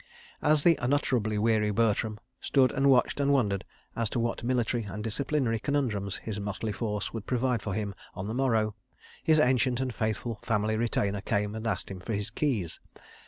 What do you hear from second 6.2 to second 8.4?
motley force would provide for him on the